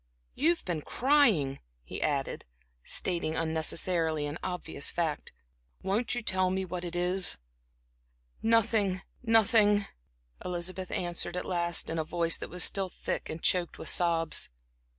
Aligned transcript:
You've 0.33 0.65
been 0.65 0.81
crying," 0.81 1.59
he 1.83 2.01
added, 2.01 2.45
stating 2.83 3.35
unnecessarily 3.35 4.25
an 4.25 4.39
obvious 4.41 4.89
fact. 4.89 5.31
"Won't 5.83 6.15
you 6.15 6.23
tell 6.23 6.49
me 6.49 6.65
what 6.65 6.83
it 6.83 6.95
is?" 6.95 7.37
"Nothing 8.41 9.03
nothing," 9.21 9.85
Elizabeth 10.43 10.89
answered 10.89 11.37
at 11.37 11.45
last, 11.45 11.87
in 11.87 11.99
a 11.99 12.03
voice 12.03 12.37
that 12.37 12.49
was 12.49 12.63
still 12.63 12.89
thick 12.89 13.29
and 13.29 13.43
choked 13.43 13.77
with 13.77 13.89
sobs. 13.89 14.49